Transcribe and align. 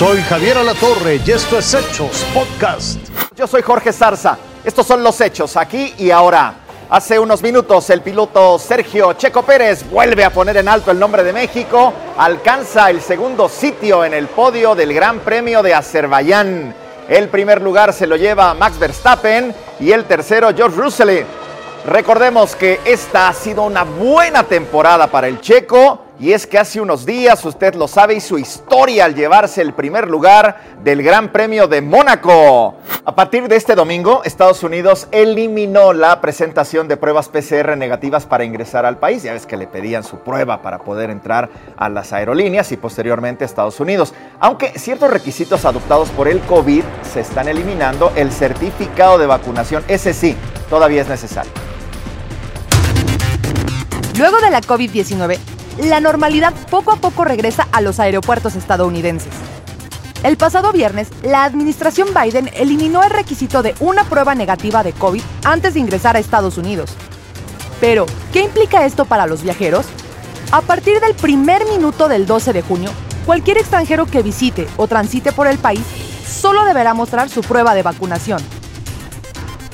Soy 0.00 0.22
Javier 0.22 0.56
Alatorre 0.56 1.20
y 1.26 1.30
esto 1.30 1.58
es 1.58 1.74
Hechos 1.74 2.24
Podcast. 2.32 2.98
Yo 3.36 3.46
soy 3.46 3.60
Jorge 3.60 3.92
Zarza. 3.92 4.38
Estos 4.64 4.86
son 4.86 5.04
los 5.04 5.20
hechos 5.20 5.58
aquí 5.58 5.92
y 5.98 6.10
ahora. 6.10 6.54
Hace 6.88 7.18
unos 7.18 7.42
minutos 7.42 7.90
el 7.90 8.00
piloto 8.00 8.58
Sergio 8.58 9.12
Checo 9.12 9.42
Pérez 9.42 9.84
vuelve 9.90 10.24
a 10.24 10.30
poner 10.30 10.56
en 10.56 10.68
alto 10.68 10.90
el 10.90 10.98
nombre 10.98 11.22
de 11.22 11.34
México, 11.34 11.92
alcanza 12.16 12.88
el 12.88 13.02
segundo 13.02 13.46
sitio 13.50 14.02
en 14.02 14.14
el 14.14 14.28
podio 14.28 14.74
del 14.74 14.94
Gran 14.94 15.18
Premio 15.18 15.62
de 15.62 15.74
Azerbaiyán. 15.74 16.74
El 17.06 17.28
primer 17.28 17.60
lugar 17.60 17.92
se 17.92 18.06
lo 18.06 18.16
lleva 18.16 18.54
Max 18.54 18.78
Verstappen 18.78 19.54
y 19.80 19.92
el 19.92 20.06
tercero 20.06 20.48
George 20.56 20.80
Russell. 20.80 21.24
Recordemos 21.84 22.56
que 22.56 22.80
esta 22.86 23.28
ha 23.28 23.34
sido 23.34 23.64
una 23.64 23.84
buena 23.84 24.44
temporada 24.44 25.08
para 25.08 25.28
el 25.28 25.42
checo 25.42 26.06
y 26.20 26.34
es 26.34 26.46
que 26.46 26.58
hace 26.58 26.82
unos 26.82 27.06
días, 27.06 27.42
usted 27.46 27.74
lo 27.74 27.88
sabe, 27.88 28.14
hizo 28.14 28.36
historia 28.36 29.06
al 29.06 29.14
llevarse 29.14 29.62
el 29.62 29.72
primer 29.72 30.06
lugar 30.06 30.60
del 30.84 31.02
Gran 31.02 31.32
Premio 31.32 31.66
de 31.66 31.80
Mónaco. 31.80 32.74
A 33.06 33.14
partir 33.14 33.48
de 33.48 33.56
este 33.56 33.74
domingo, 33.74 34.20
Estados 34.24 34.62
Unidos 34.62 35.08
eliminó 35.12 35.94
la 35.94 36.20
presentación 36.20 36.88
de 36.88 36.98
pruebas 36.98 37.30
PCR 37.30 37.74
negativas 37.74 38.26
para 38.26 38.44
ingresar 38.44 38.84
al 38.84 38.98
país. 38.98 39.22
Ya 39.22 39.32
ves 39.32 39.46
que 39.46 39.56
le 39.56 39.66
pedían 39.66 40.04
su 40.04 40.18
prueba 40.18 40.60
para 40.60 40.80
poder 40.80 41.08
entrar 41.08 41.48
a 41.78 41.88
las 41.88 42.12
aerolíneas 42.12 42.70
y 42.70 42.76
posteriormente 42.76 43.44
a 43.44 43.46
Estados 43.46 43.80
Unidos. 43.80 44.12
Aunque 44.40 44.78
ciertos 44.78 45.10
requisitos 45.10 45.64
adoptados 45.64 46.10
por 46.10 46.28
el 46.28 46.40
COVID 46.40 46.82
se 47.10 47.20
están 47.20 47.48
eliminando, 47.48 48.12
el 48.14 48.30
certificado 48.30 49.16
de 49.16 49.24
vacunación, 49.24 49.82
ese 49.88 50.12
sí, 50.12 50.36
todavía 50.68 51.00
es 51.00 51.08
necesario. 51.08 51.50
Luego 54.18 54.38
de 54.42 54.50
la 54.50 54.60
COVID-19, 54.60 55.38
la 55.78 56.00
normalidad 56.00 56.52
poco 56.70 56.92
a 56.92 56.96
poco 56.96 57.24
regresa 57.24 57.68
a 57.72 57.80
los 57.80 58.00
aeropuertos 58.00 58.56
estadounidenses. 58.56 59.32
El 60.22 60.36
pasado 60.36 60.72
viernes, 60.72 61.08
la 61.22 61.44
administración 61.44 62.08
Biden 62.14 62.50
eliminó 62.54 63.02
el 63.02 63.10
requisito 63.10 63.62
de 63.62 63.74
una 63.80 64.04
prueba 64.04 64.34
negativa 64.34 64.82
de 64.82 64.92
COVID 64.92 65.22
antes 65.44 65.74
de 65.74 65.80
ingresar 65.80 66.16
a 66.16 66.18
Estados 66.18 66.58
Unidos. 66.58 66.90
Pero, 67.80 68.04
¿qué 68.32 68.42
implica 68.42 68.84
esto 68.84 69.06
para 69.06 69.26
los 69.26 69.42
viajeros? 69.42 69.86
A 70.52 70.60
partir 70.60 71.00
del 71.00 71.14
primer 71.14 71.64
minuto 71.66 72.08
del 72.08 72.26
12 72.26 72.52
de 72.52 72.60
junio, 72.60 72.90
cualquier 73.24 73.56
extranjero 73.56 74.04
que 74.04 74.22
visite 74.22 74.68
o 74.76 74.86
transite 74.88 75.32
por 75.32 75.46
el 75.46 75.58
país 75.58 75.84
solo 76.26 76.64
deberá 76.64 76.92
mostrar 76.92 77.30
su 77.30 77.40
prueba 77.40 77.74
de 77.74 77.82
vacunación. 77.82 78.42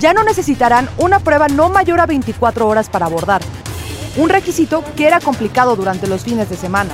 Ya 0.00 0.12
no 0.12 0.24
necesitarán 0.24 0.88
una 0.98 1.20
prueba 1.20 1.46
no 1.46 1.68
mayor 1.68 2.00
a 2.00 2.06
24 2.06 2.66
horas 2.66 2.88
para 2.88 3.06
abordar, 3.06 3.42
un 4.16 4.28
requisito 4.28 4.84
que 4.96 5.06
era 5.06 5.20
complicado 5.20 5.76
durante 5.76 6.06
los 6.06 6.22
fines 6.22 6.50
de 6.50 6.56
semana. 6.56 6.90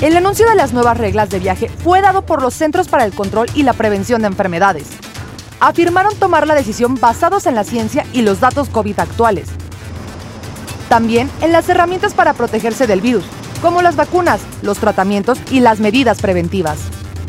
El 0.00 0.16
anuncio 0.16 0.46
de 0.48 0.54
las 0.54 0.72
nuevas 0.72 0.98
reglas 0.98 1.30
de 1.30 1.38
viaje 1.38 1.68
fue 1.68 2.02
dado 2.02 2.22
por 2.22 2.42
los 2.42 2.54
Centros 2.54 2.88
para 2.88 3.04
el 3.04 3.12
Control 3.12 3.48
y 3.54 3.62
la 3.62 3.72
Prevención 3.72 4.20
de 4.20 4.28
Enfermedades. 4.28 4.88
Afirmaron 5.58 6.14
tomar 6.16 6.46
la 6.46 6.54
decisión 6.54 6.96
basados 6.96 7.46
en 7.46 7.54
la 7.54 7.64
ciencia 7.64 8.04
y 8.12 8.22
los 8.22 8.40
datos 8.40 8.68
COVID 8.68 8.98
actuales. 8.98 9.48
También 10.90 11.30
en 11.40 11.52
las 11.52 11.68
herramientas 11.68 12.12
para 12.12 12.34
protegerse 12.34 12.86
del 12.86 13.00
virus, 13.00 13.24
como 13.62 13.80
las 13.80 13.96
vacunas, 13.96 14.40
los 14.62 14.78
tratamientos 14.78 15.38
y 15.50 15.60
las 15.60 15.80
medidas 15.80 16.20
preventivas. 16.20 16.78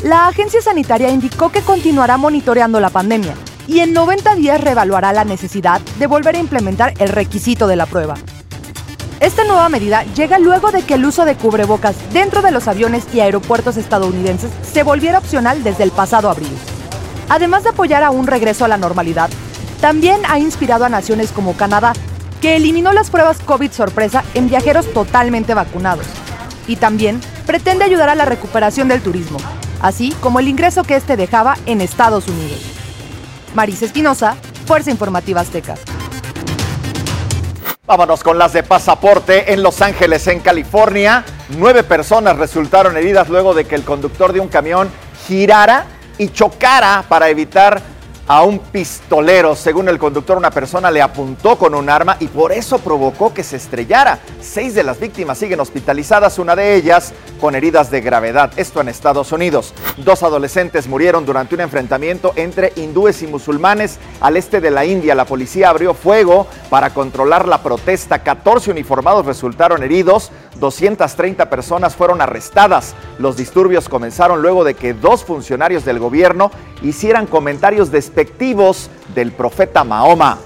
La 0.02 0.28
agencia 0.28 0.60
sanitaria 0.60 1.10
indicó 1.10 1.50
que 1.50 1.62
continuará 1.62 2.18
monitoreando 2.18 2.80
la 2.80 2.90
pandemia 2.90 3.34
y 3.66 3.80
en 3.80 3.92
90 3.92 4.34
días 4.36 4.60
reevaluará 4.60 5.12
la 5.12 5.24
necesidad 5.24 5.80
de 5.98 6.06
volver 6.06 6.36
a 6.36 6.40
implementar 6.40 6.94
el 6.98 7.08
requisito 7.08 7.66
de 7.66 7.76
la 7.76 7.86
prueba. 7.86 8.14
Esta 9.20 9.42
nueva 9.42 9.68
medida 9.68 10.04
llega 10.14 10.38
luego 10.38 10.70
de 10.70 10.82
que 10.82 10.94
el 10.94 11.04
uso 11.04 11.24
de 11.24 11.34
cubrebocas 11.34 11.96
dentro 12.12 12.40
de 12.40 12.52
los 12.52 12.68
aviones 12.68 13.04
y 13.12 13.18
aeropuertos 13.18 13.76
estadounidenses 13.76 14.52
se 14.62 14.84
volviera 14.84 15.18
opcional 15.18 15.64
desde 15.64 15.82
el 15.82 15.90
pasado 15.90 16.30
abril. 16.30 16.56
Además 17.28 17.64
de 17.64 17.70
apoyar 17.70 18.04
a 18.04 18.10
un 18.10 18.28
regreso 18.28 18.64
a 18.64 18.68
la 18.68 18.76
normalidad, 18.76 19.28
también 19.80 20.20
ha 20.28 20.38
inspirado 20.38 20.84
a 20.84 20.88
naciones 20.88 21.32
como 21.32 21.56
Canadá, 21.56 21.94
que 22.40 22.54
eliminó 22.54 22.92
las 22.92 23.10
pruebas 23.10 23.38
COVID 23.44 23.72
sorpresa 23.72 24.22
en 24.34 24.48
viajeros 24.48 24.92
totalmente 24.92 25.52
vacunados. 25.52 26.06
Y 26.68 26.76
también 26.76 27.20
pretende 27.44 27.84
ayudar 27.84 28.08
a 28.10 28.14
la 28.14 28.24
recuperación 28.24 28.86
del 28.86 29.02
turismo, 29.02 29.38
así 29.80 30.12
como 30.20 30.38
el 30.38 30.46
ingreso 30.46 30.84
que 30.84 30.94
este 30.94 31.16
dejaba 31.16 31.56
en 31.66 31.80
Estados 31.80 32.28
Unidos. 32.28 32.60
Marisa 33.56 33.86
Espinosa, 33.86 34.36
Fuerza 34.66 34.92
Informativa 34.92 35.40
Azteca. 35.40 35.74
Vámonos 37.88 38.22
con 38.22 38.36
las 38.36 38.52
de 38.52 38.62
pasaporte 38.62 39.50
en 39.50 39.62
Los 39.62 39.80
Ángeles, 39.80 40.26
en 40.26 40.40
California. 40.40 41.24
Nueve 41.56 41.82
personas 41.82 42.36
resultaron 42.36 42.98
heridas 42.98 43.30
luego 43.30 43.54
de 43.54 43.64
que 43.64 43.76
el 43.76 43.82
conductor 43.82 44.34
de 44.34 44.40
un 44.40 44.48
camión 44.48 44.90
girara 45.26 45.86
y 46.18 46.28
chocara 46.28 47.02
para 47.08 47.30
evitar 47.30 47.80
a 48.26 48.42
un 48.42 48.58
pistolero. 48.58 49.56
Según 49.56 49.88
el 49.88 49.98
conductor, 49.98 50.36
una 50.36 50.50
persona 50.50 50.90
le 50.90 51.00
apuntó 51.00 51.56
con 51.56 51.74
un 51.74 51.88
arma 51.88 52.18
y 52.20 52.26
por 52.26 52.52
eso 52.52 52.78
provocó 52.78 53.32
que 53.32 53.42
se 53.42 53.56
estrellara. 53.56 54.18
Seis 54.50 54.74
de 54.74 54.82
las 54.82 54.98
víctimas 54.98 55.36
siguen 55.36 55.60
hospitalizadas, 55.60 56.38
una 56.38 56.56
de 56.56 56.74
ellas 56.74 57.12
con 57.38 57.54
heridas 57.54 57.90
de 57.90 58.00
gravedad. 58.00 58.50
Esto 58.56 58.80
en 58.80 58.88
Estados 58.88 59.30
Unidos. 59.30 59.74
Dos 59.98 60.22
adolescentes 60.22 60.88
murieron 60.88 61.26
durante 61.26 61.54
un 61.54 61.60
enfrentamiento 61.60 62.32
entre 62.34 62.72
hindúes 62.76 63.20
y 63.20 63.26
musulmanes 63.26 63.98
al 64.22 64.38
este 64.38 64.62
de 64.62 64.70
la 64.70 64.86
India. 64.86 65.14
La 65.14 65.26
policía 65.26 65.68
abrió 65.68 65.92
fuego 65.92 66.46
para 66.70 66.94
controlar 66.94 67.46
la 67.46 67.62
protesta. 67.62 68.20
14 68.20 68.70
uniformados 68.70 69.26
resultaron 69.26 69.82
heridos. 69.82 70.30
230 70.58 71.50
personas 71.50 71.94
fueron 71.94 72.22
arrestadas. 72.22 72.94
Los 73.18 73.36
disturbios 73.36 73.90
comenzaron 73.90 74.40
luego 74.40 74.64
de 74.64 74.72
que 74.72 74.94
dos 74.94 75.24
funcionarios 75.24 75.84
del 75.84 75.98
gobierno 75.98 76.50
hicieran 76.80 77.26
comentarios 77.26 77.90
despectivos 77.90 78.88
del 79.14 79.30
profeta 79.32 79.84
Mahoma. 79.84 80.38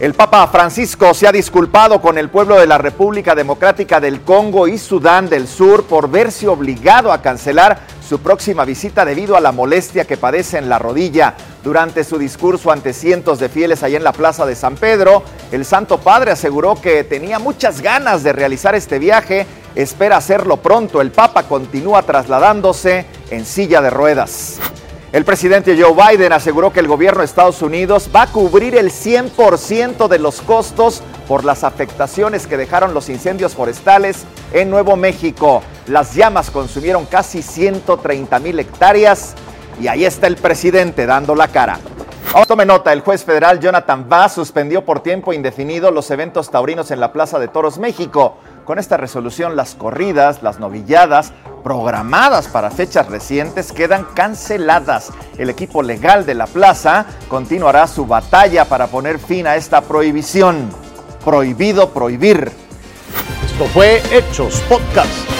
El 0.00 0.14
Papa 0.14 0.46
Francisco 0.46 1.12
se 1.12 1.28
ha 1.28 1.32
disculpado 1.32 2.00
con 2.00 2.16
el 2.16 2.30
pueblo 2.30 2.58
de 2.58 2.66
la 2.66 2.78
República 2.78 3.34
Democrática 3.34 4.00
del 4.00 4.22
Congo 4.22 4.66
y 4.66 4.78
Sudán 4.78 5.28
del 5.28 5.46
Sur 5.46 5.84
por 5.84 6.10
verse 6.10 6.48
obligado 6.48 7.12
a 7.12 7.20
cancelar 7.20 7.80
su 8.08 8.18
próxima 8.18 8.64
visita 8.64 9.04
debido 9.04 9.36
a 9.36 9.42
la 9.42 9.52
molestia 9.52 10.06
que 10.06 10.16
padece 10.16 10.56
en 10.56 10.70
la 10.70 10.78
rodilla. 10.78 11.34
Durante 11.62 12.02
su 12.02 12.16
discurso 12.16 12.72
ante 12.72 12.94
cientos 12.94 13.38
de 13.40 13.50
fieles 13.50 13.82
allá 13.82 13.98
en 13.98 14.04
la 14.04 14.14
Plaza 14.14 14.46
de 14.46 14.54
San 14.56 14.76
Pedro, 14.76 15.22
el 15.52 15.66
Santo 15.66 15.98
Padre 15.98 16.30
aseguró 16.30 16.80
que 16.80 17.04
tenía 17.04 17.38
muchas 17.38 17.82
ganas 17.82 18.22
de 18.22 18.32
realizar 18.32 18.74
este 18.74 18.98
viaje, 18.98 19.46
espera 19.74 20.16
hacerlo 20.16 20.56
pronto. 20.56 21.02
El 21.02 21.10
Papa 21.10 21.42
continúa 21.42 22.00
trasladándose 22.04 23.04
en 23.30 23.44
silla 23.44 23.82
de 23.82 23.90
ruedas. 23.90 24.58
El 25.12 25.24
presidente 25.24 25.76
Joe 25.76 25.92
Biden 25.92 26.32
aseguró 26.32 26.72
que 26.72 26.78
el 26.78 26.86
gobierno 26.86 27.18
de 27.18 27.24
Estados 27.24 27.62
Unidos 27.62 28.10
va 28.14 28.22
a 28.22 28.26
cubrir 28.28 28.76
el 28.76 28.92
100% 28.92 30.06
de 30.06 30.20
los 30.20 30.40
costos 30.40 31.02
por 31.26 31.44
las 31.44 31.64
afectaciones 31.64 32.46
que 32.46 32.56
dejaron 32.56 32.94
los 32.94 33.08
incendios 33.08 33.56
forestales 33.56 34.18
en 34.52 34.70
Nuevo 34.70 34.94
México. 34.94 35.62
Las 35.88 36.14
llamas 36.14 36.52
consumieron 36.52 37.06
casi 37.06 37.42
130 37.42 38.38
mil 38.38 38.60
hectáreas 38.60 39.34
y 39.80 39.88
ahí 39.88 40.04
está 40.04 40.28
el 40.28 40.36
presidente 40.36 41.06
dando 41.06 41.34
la 41.34 41.48
cara. 41.48 41.80
Tome 42.50 42.66
nota, 42.66 42.92
el 42.92 43.02
juez 43.02 43.24
federal 43.24 43.60
Jonathan 43.60 44.08
Bass 44.08 44.32
suspendió 44.32 44.84
por 44.84 45.04
tiempo 45.04 45.32
indefinido 45.32 45.92
los 45.92 46.10
eventos 46.10 46.50
taurinos 46.50 46.90
en 46.90 46.98
la 46.98 47.12
Plaza 47.12 47.38
de 47.38 47.46
Toros 47.46 47.78
México. 47.78 48.38
Con 48.64 48.80
esta 48.80 48.96
resolución, 48.96 49.54
las 49.54 49.76
corridas, 49.76 50.42
las 50.42 50.58
novilladas, 50.58 51.32
programadas 51.62 52.48
para 52.48 52.72
fechas 52.72 53.06
recientes 53.06 53.70
quedan 53.70 54.02
canceladas. 54.16 55.12
El 55.38 55.48
equipo 55.48 55.80
legal 55.80 56.26
de 56.26 56.34
la 56.34 56.48
plaza 56.48 57.06
continuará 57.28 57.86
su 57.86 58.04
batalla 58.04 58.64
para 58.64 58.88
poner 58.88 59.20
fin 59.20 59.46
a 59.46 59.54
esta 59.54 59.80
prohibición. 59.80 60.70
Prohibido 61.24 61.90
prohibir. 61.90 62.50
Esto 63.44 63.66
fue 63.66 64.02
Hechos 64.10 64.60
Podcast. 64.68 65.39